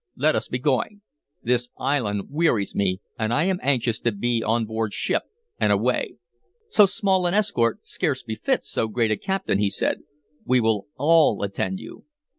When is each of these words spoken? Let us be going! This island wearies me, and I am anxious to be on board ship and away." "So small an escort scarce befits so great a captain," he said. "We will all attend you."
Let 0.15 0.35
us 0.35 0.47
be 0.47 0.57
going! 0.57 1.03
This 1.43 1.69
island 1.77 2.23
wearies 2.31 2.73
me, 2.73 3.01
and 3.19 3.31
I 3.31 3.43
am 3.43 3.59
anxious 3.61 3.99
to 3.99 4.11
be 4.11 4.41
on 4.41 4.65
board 4.65 4.93
ship 4.93 5.21
and 5.59 5.71
away." 5.71 6.15
"So 6.69 6.87
small 6.87 7.27
an 7.27 7.35
escort 7.35 7.85
scarce 7.85 8.23
befits 8.23 8.67
so 8.67 8.87
great 8.87 9.11
a 9.11 9.15
captain," 9.15 9.59
he 9.59 9.69
said. 9.69 9.99
"We 10.43 10.59
will 10.59 10.87
all 10.97 11.43
attend 11.43 11.79
you." 11.81 12.05